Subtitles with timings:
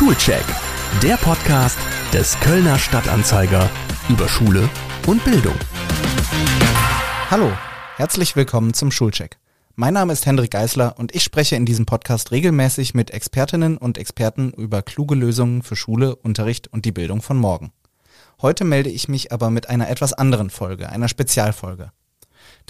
[0.00, 0.46] Schulcheck,
[1.02, 1.78] der Podcast
[2.10, 3.68] des Kölner Stadtanzeiger
[4.08, 4.66] über Schule
[5.06, 5.54] und Bildung.
[7.30, 7.52] Hallo,
[7.96, 9.36] herzlich willkommen zum Schulcheck.
[9.76, 13.98] Mein Name ist Hendrik Geisler und ich spreche in diesem Podcast regelmäßig mit Expertinnen und
[13.98, 17.70] Experten über kluge Lösungen für Schule, Unterricht und die Bildung von morgen.
[18.40, 21.92] Heute melde ich mich aber mit einer etwas anderen Folge, einer Spezialfolge.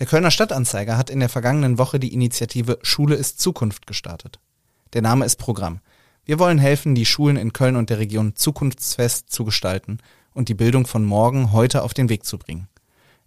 [0.01, 4.41] Der Kölner Stadtanzeiger hat in der vergangenen Woche die Initiative Schule ist Zukunft gestartet.
[4.95, 5.79] Der Name ist Programm.
[6.31, 9.99] Wir wollen helfen, die Schulen in Köln und der Region zukunftsfest zu gestalten
[10.33, 12.69] und die Bildung von morgen heute auf den Weg zu bringen.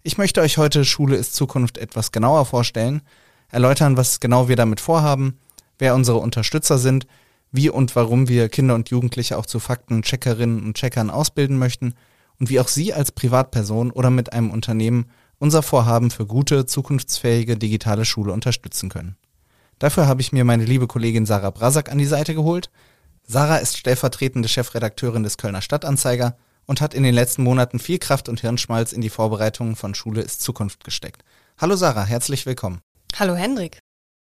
[0.02, 3.02] Ich möchte euch heute Schule ist Zukunft etwas genauer vorstellen,
[3.50, 5.36] erläutern, was genau wir damit vorhaben,
[5.78, 7.06] wer unsere Unterstützer sind,
[7.52, 11.92] wie und warum wir Kinder und Jugendliche auch zu Faktencheckerinnen und Checkern ausbilden möchten
[12.40, 17.58] und wie auch Sie als Privatperson oder mit einem Unternehmen unser Vorhaben für gute, zukunftsfähige
[17.58, 19.18] digitale Schule unterstützen können.
[19.78, 22.70] Dafür habe ich mir meine liebe Kollegin Sarah Brasak an die Seite geholt.
[23.26, 28.28] Sarah ist stellvertretende Chefredakteurin des Kölner Stadtanzeiger und hat in den letzten Monaten viel Kraft
[28.28, 31.24] und Hirnschmalz in die Vorbereitungen von Schule ist Zukunft gesteckt.
[31.58, 32.82] Hallo Sarah, herzlich willkommen.
[33.18, 33.78] Hallo Hendrik.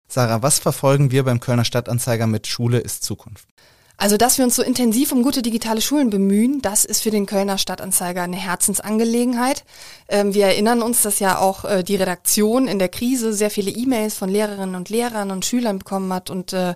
[0.06, 3.48] Sarah, was verfolgen wir beim Kölner Stadtanzeiger mit Schule ist Zukunft?
[3.96, 7.26] Also, dass wir uns so intensiv um gute digitale Schulen bemühen, das ist für den
[7.26, 9.64] Kölner Stadtanzeiger eine Herzensangelegenheit.
[10.08, 13.70] Ähm, wir erinnern uns, dass ja auch äh, die Redaktion in der Krise sehr viele
[13.70, 16.74] E-Mails von Lehrerinnen und Lehrern und Schülern bekommen hat und äh,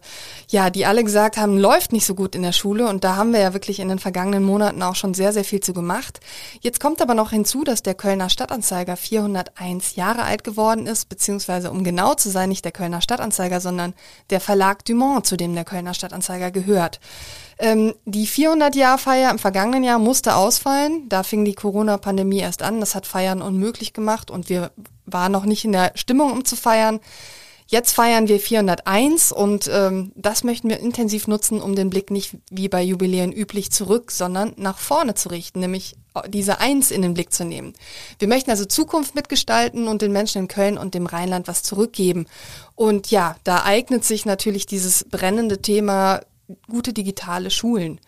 [0.49, 3.33] ja, die alle gesagt haben, läuft nicht so gut in der Schule und da haben
[3.33, 6.21] wir ja wirklich in den vergangenen Monaten auch schon sehr, sehr viel zu gemacht.
[6.61, 11.73] Jetzt kommt aber noch hinzu, dass der Kölner Stadtanzeiger 401 Jahre alt geworden ist, beziehungsweise
[11.73, 13.95] um genau zu sein, nicht der Kölner Stadtanzeiger, sondern
[14.31, 17.01] der Verlag Dumont, zu dem der Kölner Stadtanzeiger gehört.
[17.59, 21.09] Ähm, die 400-Jahr-Feier im vergangenen Jahr musste ausfallen.
[21.09, 22.81] Da fing die Corona-Pandemie erst an.
[22.81, 24.71] Das hat Feiern unmöglich gemacht und wir
[25.07, 27.01] waren noch nicht in der Stimmung, um zu feiern.
[27.71, 32.35] Jetzt feiern wir 401 und ähm, das möchten wir intensiv nutzen, um den Blick nicht
[32.51, 35.95] wie bei Jubiläen üblich zurück, sondern nach vorne zu richten, nämlich
[36.29, 37.75] diese Eins in den Blick zu nehmen.
[38.19, 42.27] Wir möchten also Zukunft mitgestalten und den Menschen in Köln und dem Rheinland was zurückgeben.
[42.75, 46.23] Und ja, da eignet sich natürlich dieses brennende Thema
[46.69, 48.01] gute digitale Schulen.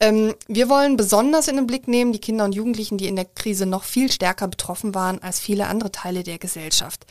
[0.00, 3.24] Ähm, wir wollen besonders in den Blick nehmen die Kinder und Jugendlichen, die in der
[3.24, 7.06] Krise noch viel stärker betroffen waren als viele andere Teile der Gesellschaft.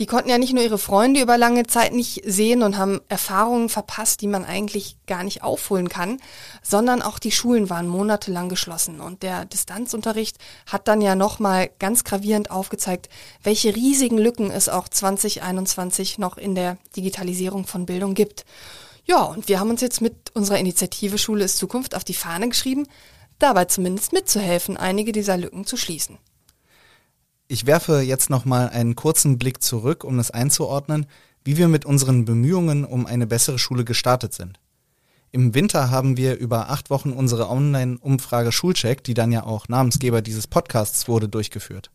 [0.00, 3.68] Die konnten ja nicht nur ihre Freunde über lange Zeit nicht sehen und haben Erfahrungen
[3.68, 6.20] verpasst, die man eigentlich gar nicht aufholen kann,
[6.62, 12.02] sondern auch die Schulen waren monatelang geschlossen und der Distanzunterricht hat dann ja nochmal ganz
[12.02, 13.08] gravierend aufgezeigt,
[13.44, 18.44] welche riesigen Lücken es auch 2021 noch in der Digitalisierung von Bildung gibt.
[19.04, 22.48] Ja, und wir haben uns jetzt mit unserer Initiative Schule ist Zukunft auf die Fahne
[22.48, 22.86] geschrieben,
[23.38, 26.18] dabei zumindest mitzuhelfen, einige dieser Lücken zu schließen.
[27.46, 31.06] Ich werfe jetzt nochmal einen kurzen Blick zurück, um es einzuordnen,
[31.44, 34.58] wie wir mit unseren Bemühungen um eine bessere Schule gestartet sind.
[35.30, 40.22] Im Winter haben wir über acht Wochen unsere Online-Umfrage Schulcheck, die dann ja auch Namensgeber
[40.22, 41.90] dieses Podcasts wurde, durchgeführt.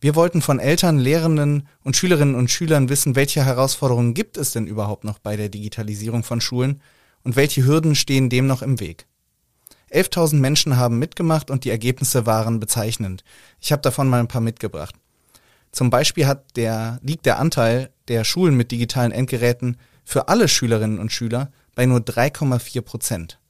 [0.00, 4.66] Wir wollten von Eltern, Lehrenden und Schülerinnen und Schülern wissen, welche Herausforderungen gibt es denn
[4.66, 6.82] überhaupt noch bei der Digitalisierung von Schulen
[7.24, 9.06] und welche Hürden stehen dem noch im Weg.
[9.90, 13.24] 11.000 Menschen haben mitgemacht und die Ergebnisse waren bezeichnend.
[13.60, 14.94] Ich habe davon mal ein paar mitgebracht.
[15.72, 20.98] Zum Beispiel hat der, liegt der Anteil der Schulen mit digitalen Endgeräten für alle Schülerinnen
[20.98, 23.40] und Schüler bei nur 3,4 Prozent.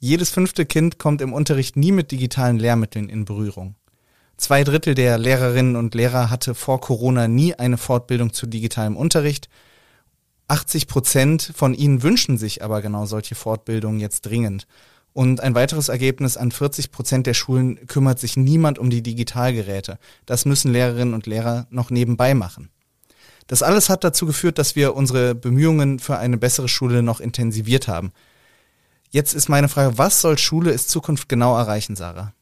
[0.00, 3.76] Jedes fünfte Kind kommt im Unterricht nie mit digitalen Lehrmitteln in Berührung.
[4.44, 9.48] Zwei Drittel der Lehrerinnen und Lehrer hatte vor Corona nie eine Fortbildung zu digitalem Unterricht.
[10.48, 14.66] 80 Prozent von ihnen wünschen sich aber genau solche Fortbildungen jetzt dringend.
[15.14, 19.98] Und ein weiteres Ergebnis, an 40 Prozent der Schulen kümmert sich niemand um die Digitalgeräte.
[20.26, 22.68] Das müssen Lehrerinnen und Lehrer noch nebenbei machen.
[23.46, 27.88] Das alles hat dazu geführt, dass wir unsere Bemühungen für eine bessere Schule noch intensiviert
[27.88, 28.12] haben.
[29.08, 32.34] Jetzt ist meine Frage, was soll Schule ist Zukunft genau erreichen, Sarah?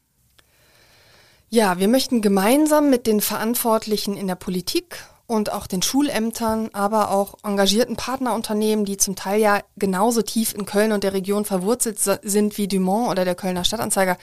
[1.53, 7.11] Ja, wir möchten gemeinsam mit den Verantwortlichen in der Politik und auch den Schulämtern, aber
[7.11, 11.99] auch engagierten Partnerunternehmen, die zum Teil ja genauso tief in Köln und der Region verwurzelt
[11.99, 14.17] sind wie Dumont oder der Kölner Stadtanzeiger,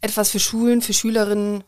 [0.00, 1.62] etwas für Schulen, für Schülerinnen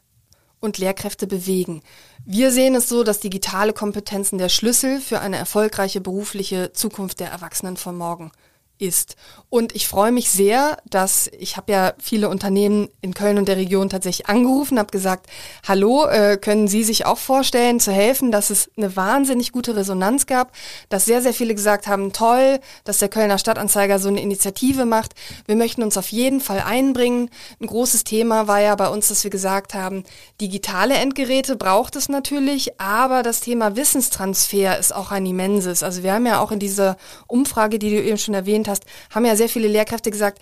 [0.58, 1.82] und Lehrkräfte bewegen.
[2.25, 7.31] Wir sehen es so, dass digitale Kompetenzen der Schlüssel für eine erfolgreiche berufliche Zukunft der
[7.31, 8.32] Erwachsenen von morgen
[8.78, 9.17] ist.
[9.49, 13.56] Und ich freue mich sehr, dass ich habe ja viele Unternehmen in Köln und der
[13.56, 15.26] Region tatsächlich angerufen, habe gesagt,
[15.67, 20.26] hallo, äh, können Sie sich auch vorstellen zu helfen, dass es eine wahnsinnig gute Resonanz
[20.26, 20.52] gab,
[20.88, 25.14] dass sehr, sehr viele gesagt haben, toll, dass der Kölner Stadtanzeiger so eine Initiative macht.
[25.46, 27.31] Wir möchten uns auf jeden Fall einbringen.
[27.61, 30.05] Ein großes Thema war ja bei uns, dass wir gesagt haben,
[30.40, 35.82] digitale Endgeräte braucht es natürlich, aber das Thema Wissenstransfer ist auch ein immenses.
[35.82, 36.96] Also wir haben ja auch in dieser
[37.26, 38.84] Umfrage, die du eben schon erwähnt erwähnt hast,
[39.14, 40.40] haben ja sehr viele Lehrkräfte gesagt,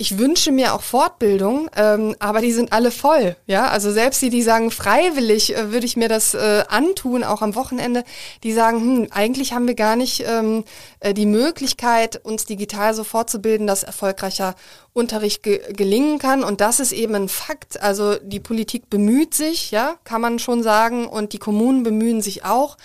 [0.00, 3.34] ich wünsche mir auch Fortbildung, ähm, aber die sind alle voll.
[3.48, 7.42] Ja, also selbst die, die sagen, freiwillig äh, würde ich mir das äh, antun, auch
[7.42, 8.04] am Wochenende,
[8.44, 10.62] die sagen, hm, eigentlich haben wir gar nicht ähm,
[11.00, 14.54] äh, die Möglichkeit, uns digital so fortzubilden, dass erfolgreicher
[14.92, 16.44] Unterricht ge gelingen kann.
[16.44, 17.82] Und das ist eben ein Fakt.
[17.82, 22.44] Also die Politik bemüht sich, ja, kann man schon sagen, und die Kommunen bemühen sich
[22.44, 22.76] auch.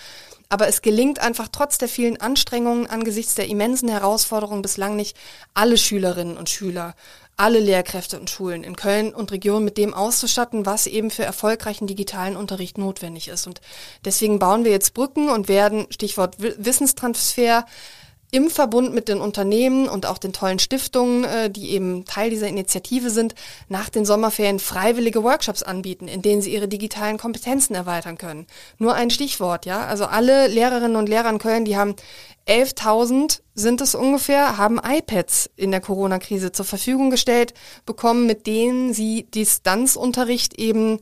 [0.54, 5.16] Aber es gelingt einfach trotz der vielen Anstrengungen angesichts der immensen Herausforderungen bislang nicht,
[5.52, 6.94] alle Schülerinnen und Schüler,
[7.36, 11.88] alle Lehrkräfte und Schulen in Köln und Region mit dem auszustatten, was eben für erfolgreichen
[11.88, 13.48] digitalen Unterricht notwendig ist.
[13.48, 13.62] Und
[14.04, 17.66] deswegen bauen wir jetzt Brücken und werden, Stichwort Wissenstransfer,
[18.34, 22.48] im Verbund mit den Unternehmen und auch den tollen Stiftungen, äh, die eben Teil dieser
[22.48, 23.36] Initiative sind,
[23.68, 28.48] nach den Sommerferien freiwillige Workshops anbieten, in denen sie ihre digitalen Kompetenzen erweitern können.
[28.78, 29.86] Nur ein Stichwort, ja.
[29.86, 31.94] Also alle Lehrerinnen und Lehrer in Köln, die haben
[32.48, 37.54] 11.000 sind es ungefähr, haben iPads in der Corona-Krise zur Verfügung gestellt
[37.86, 40.98] bekommen, mit denen sie Distanzunterricht eben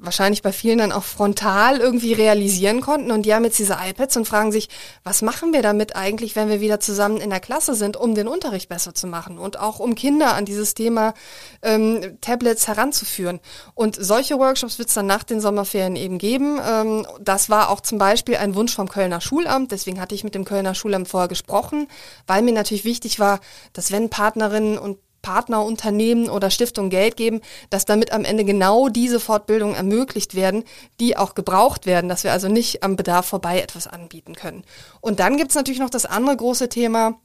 [0.00, 3.10] wahrscheinlich bei vielen dann auch frontal irgendwie realisieren konnten.
[3.10, 4.68] Und die haben jetzt diese iPads und fragen sich,
[5.04, 8.26] was machen wir damit eigentlich, wenn wir wieder zusammen in der Klasse sind, um den
[8.26, 11.14] Unterricht besser zu machen und auch um Kinder an dieses Thema
[11.62, 13.40] ähm, Tablets heranzuführen.
[13.74, 16.58] Und solche Workshops wird es dann nach den Sommerferien eben geben.
[16.66, 19.70] Ähm, das war auch zum Beispiel ein Wunsch vom Kölner Schulamt.
[19.70, 21.88] Deswegen hatte ich mit dem Kölner Schulamt vorher gesprochen,
[22.26, 23.40] weil mir natürlich wichtig war,
[23.74, 29.20] dass wenn Partnerinnen und Partnerunternehmen oder Stiftungen Geld geben, dass damit am Ende genau diese
[29.20, 30.64] Fortbildungen ermöglicht werden,
[30.98, 34.64] die auch gebraucht werden, dass wir also nicht am Bedarf vorbei etwas anbieten können.
[35.00, 37.18] Und dann gibt's natürlich noch das andere große Thema,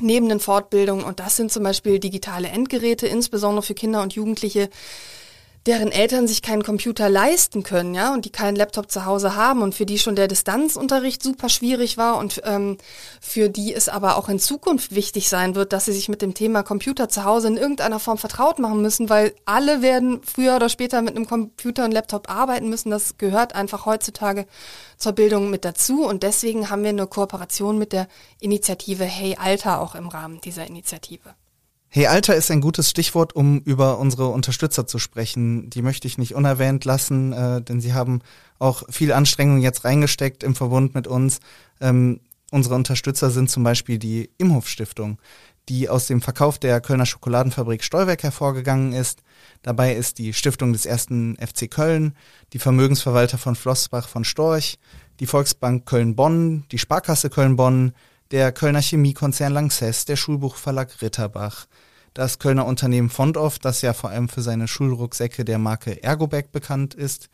[0.00, 4.70] neben den Fortbildungen, und das sind zum Beispiel digitale Endgeräte, insbesondere für Kinder und Jugendliche,
[5.66, 9.60] deren Eltern sich keinen Computer leisten können, ja, und die keinen Laptop zu Hause haben
[9.60, 12.78] und für die schon der Distanzunterricht super schwierig war und ähm,
[13.20, 16.32] für die es aber auch in Zukunft wichtig sein wird, dass sie sich mit dem
[16.32, 20.70] Thema Computer zu Hause in irgendeiner Form vertraut machen müssen, weil alle werden früher oder
[20.70, 22.90] später mit einem Computer und Laptop arbeiten müssen.
[22.90, 24.46] Das gehört einfach heutzutage
[24.96, 28.08] zur Bildung mit dazu und deswegen haben wir eine Kooperation mit der
[28.40, 31.34] Initiative Hey Alter auch im Rahmen dieser Initiative.
[31.92, 35.70] Hey Alter ist ein gutes Stichwort, um über unsere Unterstützer zu sprechen.
[35.70, 38.20] Die möchte ich nicht unerwähnt lassen, äh, denn sie haben
[38.60, 41.40] auch viel Anstrengung jetzt reingesteckt im Verbund mit uns.
[41.80, 42.20] Ähm,
[42.52, 45.18] unsere Unterstützer sind zum Beispiel die Imhof Stiftung,
[45.68, 49.24] die aus dem Verkauf der Kölner Schokoladenfabrik Stolwerk hervorgegangen ist.
[49.62, 52.14] Dabei ist die Stiftung des ersten FC Köln,
[52.52, 54.78] die Vermögensverwalter von Flossbach von Storch,
[55.18, 57.94] die Volksbank Köln-Bonn, die Sparkasse Köln-Bonn,
[58.30, 61.66] der Kölner Chemiekonzern Lanxess, der Schulbuchverlag Ritterbach,
[62.14, 66.94] das Kölner Unternehmen Fondoff, das ja vor allem für seine Schulrucksäcke der Marke Ergobag bekannt
[66.94, 67.28] ist,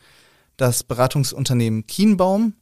[0.57, 2.55] das Beratungsunternehmen Kienbaum,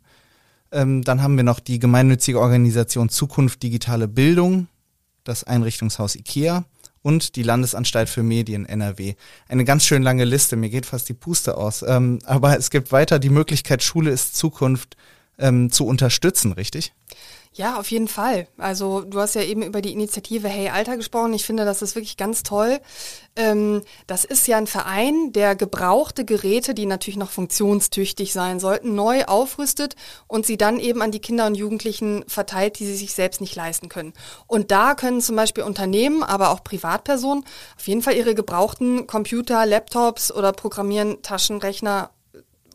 [0.72, 4.66] ähm, dann haben wir noch die gemeinnützige Organisation Zukunft Digitale Bildung,
[5.22, 6.64] das Einrichtungshaus IKEA
[7.02, 9.14] und die Landesanstalt für Medien NRW.
[9.48, 11.84] Eine ganz schön lange Liste, mir geht fast die Puste aus.
[11.86, 14.96] Ähm, aber es gibt weiter die Möglichkeit, Schule ist Zukunft
[15.38, 16.92] ähm, zu unterstützen, richtig?
[17.56, 18.48] Ja, auf jeden Fall.
[18.58, 21.32] Also du hast ja eben über die Initiative Hey Alter gesprochen.
[21.34, 22.80] Ich finde, das ist wirklich ganz toll.
[23.36, 28.96] Ähm, das ist ja ein Verein, der gebrauchte Geräte, die natürlich noch funktionstüchtig sein sollten,
[28.96, 29.94] neu aufrüstet
[30.26, 33.54] und sie dann eben an die Kinder und Jugendlichen verteilt, die sie sich selbst nicht
[33.54, 34.14] leisten können.
[34.48, 37.44] Und da können zum Beispiel Unternehmen, aber auch Privatpersonen
[37.76, 42.10] auf jeden Fall ihre gebrauchten Computer, Laptops oder Programmieren Taschenrechner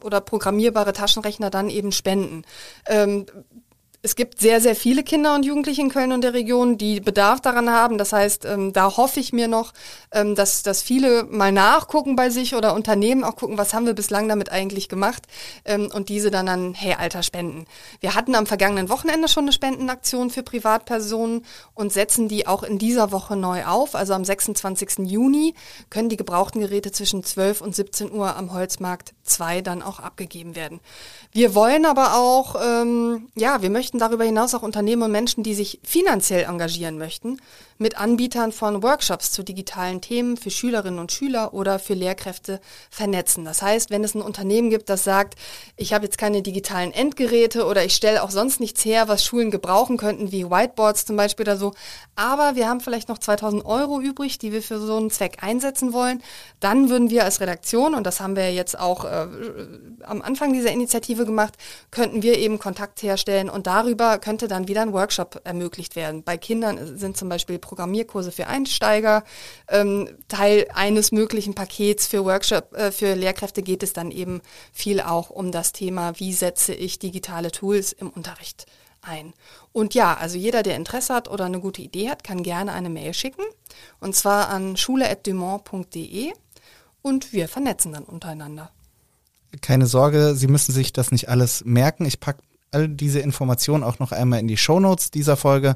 [0.02, 2.44] oder programmierbare Taschenrechner dann eben spenden.
[2.88, 3.26] Ähm,
[4.02, 7.42] es gibt sehr, sehr viele Kinder und Jugendliche in Köln und der Region, die Bedarf
[7.42, 7.98] daran haben.
[7.98, 9.74] Das heißt, ähm, da hoffe ich mir noch,
[10.14, 13.94] ähm, dass, dass viele mal nachgucken bei sich oder Unternehmen auch gucken, was haben wir
[13.94, 15.28] bislang damit eigentlich gemacht
[15.66, 17.66] ähm, und diese dann an Hey Alter spenden.
[18.00, 22.78] Wir hatten am vergangenen Wochenende schon eine Spendenaktion für Privatpersonen und setzen die auch in
[22.78, 23.96] dieser Woche neu auf.
[23.96, 25.10] Also am 26.
[25.10, 25.56] Juni
[25.90, 30.56] können die gebrauchten Geräte zwischen 12 und 17 Uhr am Holzmarkt 2 dann auch abgegeben
[30.56, 30.80] werden.
[31.32, 35.56] Wir wollen aber auch, ähm, ja, wir möchten darüber hinaus auch Unternehmen und Menschen, die
[35.56, 37.38] sich finanziell engagieren möchten,
[37.82, 42.60] mit Anbietern von Workshops zu digitalen Themen für Schülerinnen und Schüler oder für Lehrkräfte
[42.90, 43.46] vernetzen.
[43.46, 45.36] Das heißt, wenn es ein Unternehmen gibt, das sagt,
[45.78, 49.50] ich habe jetzt keine digitalen Endgeräte oder ich stelle auch sonst nichts her, was Schulen
[49.50, 51.74] gebrauchen könnten, wie Whiteboards zum Beispiel oder so,
[52.18, 55.94] aber wir haben vielleicht noch 2000 Euro übrig, die wir für so einen Zweck einsetzen
[55.94, 56.22] wollen,
[56.60, 59.28] dann würden wir als Redaktion, und das haben wir jetzt auch äh,
[60.04, 61.54] am Anfang dieser Initiative gemacht,
[61.92, 66.24] könnten wir eben Kontakt herstellen und darüber könnte dann wieder ein Workshop ermöglicht werden.
[66.24, 69.24] Bei Kindern sind zum Beispiel Programmierkurse für Einsteiger.
[69.70, 74.42] Ähm, Teil eines möglichen Pakets für Workshop, äh, für Lehrkräfte geht es dann eben
[74.74, 78.66] viel auch um das Thema, wie setze ich digitale Tools im Unterricht
[79.02, 79.34] ein.
[79.72, 82.90] Und ja, also jeder, der Interesse hat oder eine gute Idee hat, kann gerne eine
[82.90, 83.44] Mail schicken.
[84.00, 86.34] Und zwar an schule.dumont.de
[87.04, 88.72] und wir vernetzen dann untereinander.
[89.62, 92.06] Keine Sorge, Sie müssen sich das nicht alles merken.
[92.06, 95.76] Ich packe all diese Informationen auch noch einmal in die Shownotes dieser Folge.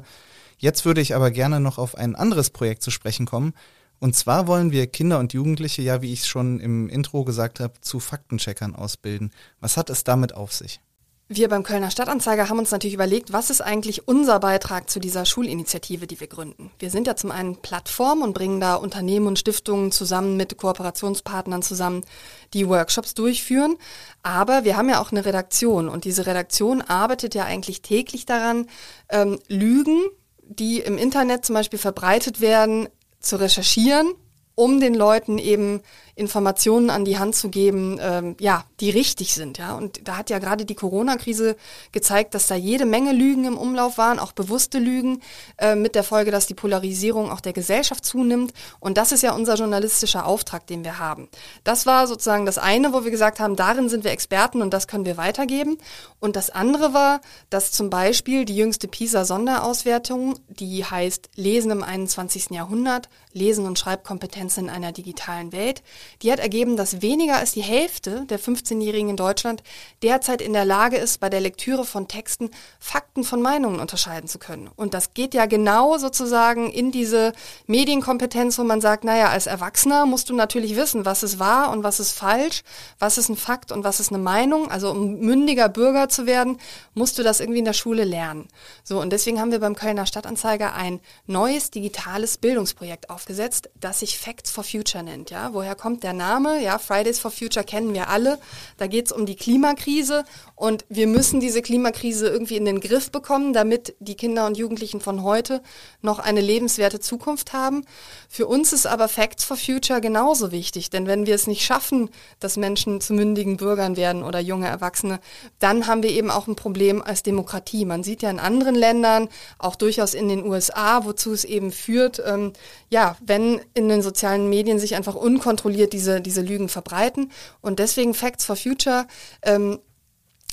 [0.64, 3.52] Jetzt würde ich aber gerne noch auf ein anderes Projekt zu sprechen kommen.
[3.98, 7.60] Und zwar wollen wir Kinder und Jugendliche, ja, wie ich es schon im Intro gesagt
[7.60, 9.30] habe, zu Faktencheckern ausbilden.
[9.60, 10.80] Was hat es damit auf sich?
[11.28, 15.26] Wir beim Kölner Stadtanzeiger haben uns natürlich überlegt, was ist eigentlich unser Beitrag zu dieser
[15.26, 16.70] Schulinitiative, die wir gründen.
[16.78, 21.60] Wir sind ja zum einen Plattform und bringen da Unternehmen und Stiftungen zusammen mit Kooperationspartnern
[21.60, 22.06] zusammen,
[22.54, 23.76] die Workshops durchführen.
[24.22, 28.66] Aber wir haben ja auch eine Redaktion und diese Redaktion arbeitet ja eigentlich täglich daran,
[29.10, 30.00] ähm, Lügen,
[30.48, 32.88] die im Internet zum Beispiel verbreitet werden,
[33.20, 34.14] zu recherchieren,
[34.54, 35.80] um den Leuten eben
[36.16, 39.74] Informationen an die Hand zu geben, ähm, ja, die richtig sind, ja.
[39.74, 41.56] Und da hat ja gerade die Corona-Krise
[41.90, 45.20] gezeigt, dass da jede Menge Lügen im Umlauf waren, auch bewusste Lügen,
[45.58, 48.52] äh, mit der Folge, dass die Polarisierung auch der Gesellschaft zunimmt.
[48.78, 51.28] Und das ist ja unser journalistischer Auftrag, den wir haben.
[51.64, 54.86] Das war sozusagen das eine, wo wir gesagt haben, darin sind wir Experten und das
[54.86, 55.78] können wir weitergeben.
[56.20, 62.50] Und das andere war, dass zum Beispiel die jüngste PISA-Sonderauswertung, die heißt Lesen im 21.
[62.50, 65.82] Jahrhundert, Lesen und Schreibkompetenz in einer digitalen Welt,
[66.22, 69.62] die hat ergeben, dass weniger als die Hälfte der 15-Jährigen in Deutschland
[70.02, 74.38] derzeit in der Lage ist, bei der Lektüre von Texten Fakten von Meinungen unterscheiden zu
[74.38, 74.70] können.
[74.76, 77.32] Und das geht ja genau sozusagen in diese
[77.66, 81.82] Medienkompetenz, wo man sagt, naja, als Erwachsener musst du natürlich wissen, was ist wahr und
[81.82, 82.62] was ist falsch,
[82.98, 84.70] was ist ein Fakt und was ist eine Meinung.
[84.70, 86.58] Also um mündiger Bürger zu werden,
[86.94, 88.48] musst du das irgendwie in der Schule lernen.
[88.82, 94.18] So, und deswegen haben wir beim Kölner Stadtanzeiger ein neues digitales Bildungsprojekt aufgesetzt, das sich
[94.18, 95.30] Facts for Future nennt.
[95.30, 96.60] Ja, woher kommt kommt der Name.
[96.60, 98.40] Ja, Fridays for Future kennen wir alle.
[98.78, 100.24] Da geht es um die Klimakrise
[100.56, 105.00] und wir müssen diese Klimakrise irgendwie in den Griff bekommen, damit die Kinder und Jugendlichen
[105.00, 105.62] von heute
[106.02, 107.84] noch eine lebenswerte Zukunft haben.
[108.28, 112.10] Für uns ist aber Facts for Future genauso wichtig, denn wenn wir es nicht schaffen,
[112.40, 115.20] dass Menschen zu mündigen Bürgern werden oder junge Erwachsene,
[115.60, 117.84] dann haben wir eben auch ein Problem als Demokratie.
[117.84, 122.20] Man sieht ja in anderen Ländern, auch durchaus in den USA, wozu es eben führt,
[122.26, 122.52] ähm,
[122.90, 127.30] ja, wenn in den sozialen Medien sich einfach unkontrolliert wir diese, diese Lügen verbreiten.
[127.60, 129.06] Und deswegen Facts for Future,
[129.42, 129.78] ähm,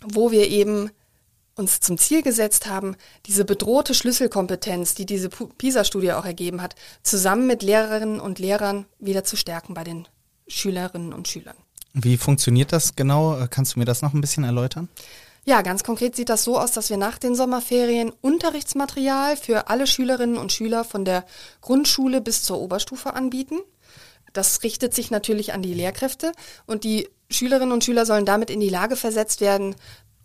[0.04, 0.92] wo wir eben
[1.56, 2.96] uns zum Ziel gesetzt haben,
[3.26, 9.24] diese bedrohte Schlüsselkompetenz, die diese PISA-Studie auch ergeben hat, zusammen mit Lehrerinnen und Lehrern wieder
[9.24, 10.08] zu stärken bei den
[10.48, 11.56] Schülerinnen und Schülern.
[11.94, 13.46] Wie funktioniert das genau?
[13.50, 14.88] Kannst du mir das noch ein bisschen erläutern?
[15.44, 19.88] Ja, ganz konkret sieht das so aus, dass wir nach den Sommerferien Unterrichtsmaterial für alle
[19.88, 21.26] Schülerinnen und Schüler von der
[21.62, 23.60] Grundschule bis zur Oberstufe anbieten.
[24.34, 26.32] Das richtet sich natürlich an die Lehrkräfte
[26.66, 29.76] und die Schülerinnen und Schüler sollen damit in die Lage versetzt werden,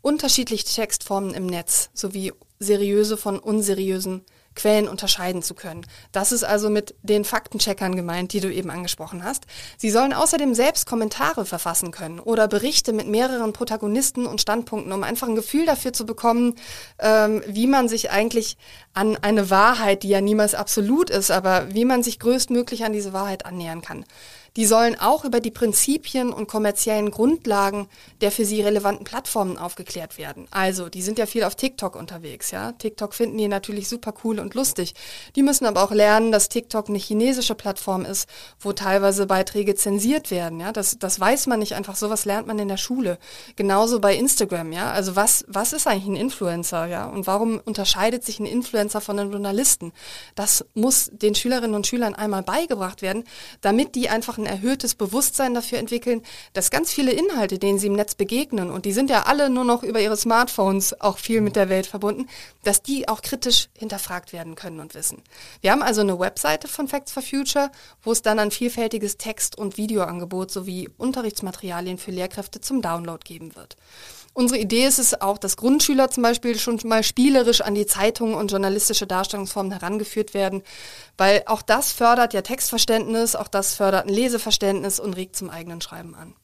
[0.03, 4.23] unterschiedliche Textformen im Netz sowie seriöse von unseriösen
[4.57, 5.87] Quellen unterscheiden zu können.
[6.11, 9.45] Das ist also mit den Faktencheckern gemeint, die du eben angesprochen hast.
[9.77, 15.05] Sie sollen außerdem selbst Kommentare verfassen können oder Berichte mit mehreren Protagonisten und Standpunkten, um
[15.05, 16.57] einfach ein Gefühl dafür zu bekommen,
[16.99, 18.57] ähm, wie man sich eigentlich
[18.95, 23.13] an eine Wahrheit, die ja niemals absolut ist, aber wie man sich größtmöglich an diese
[23.13, 24.05] Wahrheit annähern kann.
[24.57, 27.89] Die sollen auch über die Prinzipien und kommerziellen Grundlagen
[28.21, 30.47] der für sie relevanten Plattformen aufgeklärt werden.
[30.51, 32.73] Also, die sind ja viel auf TikTok unterwegs, ja.
[32.73, 34.95] TikTok finden die natürlich super cool und lustig.
[35.35, 40.31] Die müssen aber auch lernen, dass TikTok eine chinesische Plattform ist, wo teilweise Beiträge zensiert
[40.31, 40.73] werden, ja.
[40.73, 43.19] Das, das weiß man nicht einfach, sowas lernt man in der Schule.
[43.57, 44.91] Genauso bei Instagram, ja.
[44.91, 47.07] Also was, was ist eigentlich ein Influencer, ja?
[47.07, 49.93] Und warum unterscheidet sich ein Influencer von einem Journalisten?
[50.35, 53.25] Das muss den Schülerinnen und Schülern einmal beigebracht werden,
[53.61, 56.23] damit die einfach ein ein erhöhtes Bewusstsein dafür entwickeln,
[56.53, 59.65] dass ganz viele Inhalte, denen sie im Netz begegnen, und die sind ja alle nur
[59.65, 62.29] noch über ihre Smartphones auch viel mit der Welt verbunden,
[62.65, 65.23] dass die auch kritisch hinterfragt werden können und wissen.
[65.61, 67.71] Wir haben also eine Webseite von Facts for Future,
[68.03, 73.57] wo es dann ein vielfältiges Text- und Videoangebot sowie Unterrichtsmaterialien für Lehrkräfte zum Download geben
[73.57, 73.77] wird.
[74.39, 78.35] Unsere Idee ist es auch, dass Grundschüler zum Beispiel schon mal spielerisch an die Zeitungen
[78.35, 80.63] und journalistische Darstellungsformen herangeführt werden,
[81.17, 85.81] weil auch das fördert ja Textverständnis, auch das fördert ein Leseverständnis und regt zum eigenen
[85.81, 86.35] Schreiben an.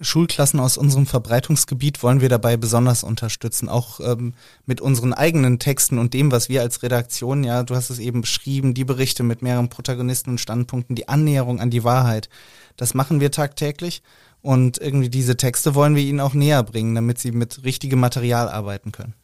[0.00, 4.32] Schulklassen aus unserem Verbreitungsgebiet wollen wir dabei besonders unterstützen, auch ähm,
[4.64, 8.22] mit unseren eigenen Texten und dem, was wir als Redaktion, ja, du hast es eben
[8.22, 12.30] beschrieben, die Berichte mit mehreren Protagonisten und Standpunkten, die Annäherung an die Wahrheit.
[12.78, 14.02] Das machen wir tagtäglich
[14.42, 18.48] und irgendwie diese Texte wollen wir ihnen auch näher bringen, damit sie mit richtigem Material
[18.48, 19.14] arbeiten können.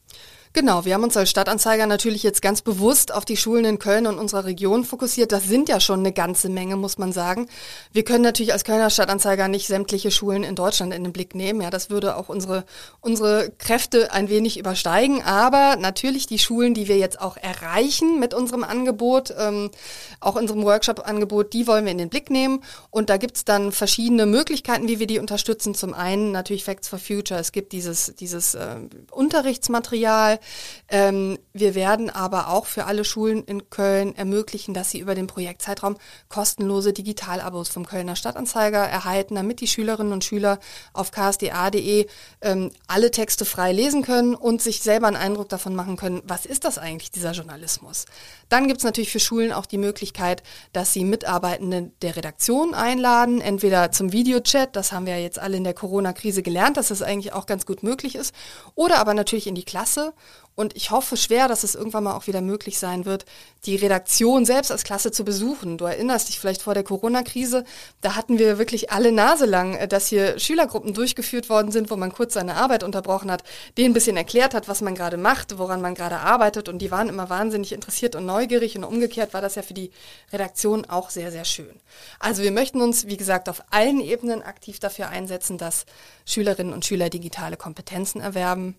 [0.59, 4.09] Genau, wir haben uns als Stadtanzeiger natürlich jetzt ganz bewusst auf die Schulen in Köln
[4.09, 5.31] und unserer Region fokussiert.
[5.31, 7.47] Das sind ja schon eine ganze Menge, muss man sagen.
[7.93, 11.61] Wir können natürlich als Kölner Stadtanzeiger nicht sämtliche Schulen in Deutschland in den Blick nehmen.
[11.61, 12.65] Ja, das würde auch unsere,
[13.00, 15.23] unsere Kräfte ein wenig übersteigen.
[15.23, 19.71] Aber natürlich die Schulen, die wir jetzt auch erreichen mit unserem Angebot, ähm,
[20.19, 22.65] auch unserem Workshop-Angebot, die wollen wir in den Blick nehmen.
[22.91, 25.77] Und da gibt's dann verschiedene Möglichkeiten, wie wir die unterstützen.
[25.77, 27.38] Zum einen natürlich Facts for Future.
[27.38, 28.75] Es gibt dieses, dieses äh,
[29.12, 30.41] Unterrichtsmaterial.
[30.88, 35.26] Ähm, wir werden aber auch für alle Schulen in Köln ermöglichen, dass sie über den
[35.26, 35.97] Projektzeitraum
[36.28, 40.59] kostenlose Digitalabos vom Kölner Stadtanzeiger erhalten, damit die Schülerinnen und Schüler
[40.93, 42.07] auf ksda.de
[42.40, 46.47] ähm, alle Texte frei lesen können und sich selber einen Eindruck davon machen können, was
[46.47, 48.07] ist das eigentlich, dieser Journalismus.
[48.49, 53.40] Dann gibt es natürlich für Schulen auch die Möglichkeit, dass sie Mitarbeitende der Redaktion einladen,
[53.40, 57.33] entweder zum Videochat, das haben wir jetzt alle in der Corona-Krise gelernt, dass das eigentlich
[57.33, 58.35] auch ganz gut möglich ist,
[58.75, 60.14] oder aber natürlich in die Klasse
[60.58, 63.26] und ich hoffe schwer, dass es irgendwann mal auch wieder möglich sein wird,
[63.64, 65.78] die Redaktion selbst als Klasse zu besuchen.
[65.78, 67.62] Du erinnerst dich vielleicht vor der Corona-Krise,
[68.00, 71.97] da hatten wir wirklich alle Nase lang, äh, dass hier Schülergruppen durchgeführt worden sind, wo
[71.97, 73.44] man kurz seine Arbeit unterbrochen hat,
[73.76, 76.90] denen ein bisschen erklärt hat, was man gerade macht, woran man gerade arbeitet und die
[76.90, 79.92] waren immer wahnsinnig interessiert und neugierig und umgekehrt war das ja für die
[80.32, 81.78] Redaktion auch sehr, sehr schön.
[82.18, 85.87] Also wir möchten uns, wie gesagt, auf allen Ebenen aktiv dafür einsetzen, dass
[86.26, 88.75] Schülerinnen und Schüler digitale Kompetenzen erwerben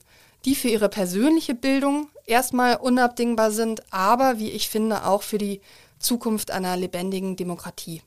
[0.46, 5.62] die für ihre persönliche Bildung erstmal unabdingbar sind, aber wie ich finde auch für die
[6.00, 8.01] Zukunft einer lebendigen Demokratie.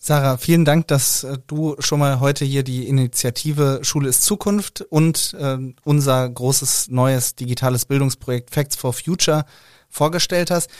[0.00, 4.82] Sarah, vielen Dank, dass äh, du schon mal heute hier die Initiative Schule ist Zukunft
[4.82, 9.44] und äh, unser großes neues digitales Bildungsprojekt Facts for Future
[9.88, 10.70] vorgestellt hast.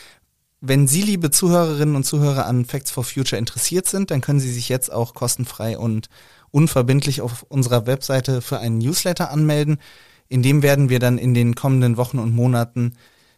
[0.60, 4.52] Wenn Sie, liebe Zuhörerinnen und Zuhörer, an Facts for Future interessiert sind, dann können Sie
[4.52, 6.08] sich jetzt auch kostenfrei und
[6.50, 9.78] unverbindlich auf unserer Webseite für einen Newsletter anmelden.
[10.28, 12.94] In dem werden wir dann in den kommenden Wochen und Monaten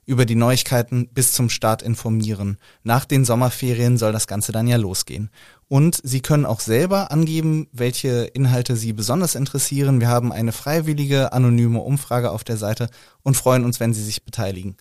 [0.06, 2.56] über die Neuigkeiten bis zum Start informieren.
[2.84, 5.28] Nach den Sommerferien soll das Ganze dann ja losgehen.
[5.68, 10.00] Und Sie können auch selber angeben, welche Inhalte Sie besonders interessieren.
[10.00, 12.88] Wir haben eine freiwillige, anonyme Umfrage auf der Seite
[13.22, 14.76] und freuen uns, wenn Sie sich beteiligen.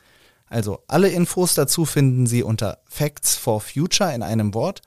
[0.50, 4.82] Also alle Infos dazu finden Sie unter Facts for Future in einem Wort,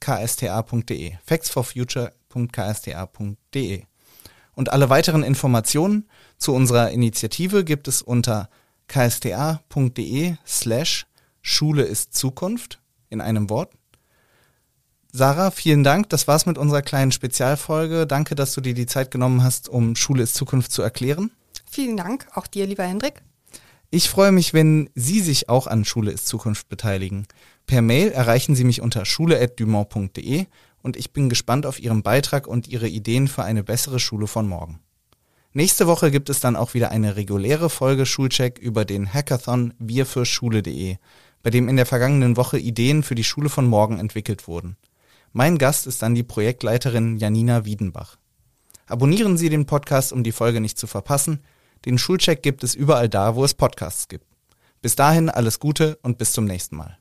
[0.00, 1.12] .ksta.de.
[1.24, 3.82] Facts for Future www.ksta.de.
[4.54, 6.08] Und alle weiteren Informationen
[6.38, 8.48] zu unserer Initiative gibt es unter
[8.88, 11.06] ksta.de slash
[11.42, 13.72] Schule ist Zukunft in einem Wort.
[15.12, 16.08] Sarah, vielen Dank.
[16.10, 18.06] Das war's mit unserer kleinen Spezialfolge.
[18.06, 21.30] Danke, dass du dir die Zeit genommen hast, um Schule ist Zukunft zu erklären.
[21.70, 23.22] Vielen Dank, auch dir, lieber Hendrik.
[23.96, 27.26] Ich freue mich, wenn Sie sich auch an Schule ist Zukunft beteiligen.
[27.66, 30.44] Per Mail erreichen Sie mich unter schule.dumont.de
[30.82, 34.46] und ich bin gespannt auf Ihren Beitrag und Ihre Ideen für eine bessere Schule von
[34.46, 34.80] morgen.
[35.54, 40.04] Nächste Woche gibt es dann auch wieder eine reguläre Folge Schulcheck über den Hackathon Wir
[40.04, 40.98] für Schule.de,
[41.42, 44.76] bei dem in der vergangenen Woche Ideen für die Schule von morgen entwickelt wurden.
[45.32, 48.18] Mein Gast ist dann die Projektleiterin Janina Wiedenbach.
[48.88, 51.40] Abonnieren Sie den Podcast, um die Folge nicht zu verpassen.
[51.86, 54.26] Den Schulcheck gibt es überall da, wo es Podcasts gibt.
[54.82, 56.98] Bis dahin alles Gute und bis zum nächsten Mal.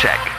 [0.00, 0.37] Check.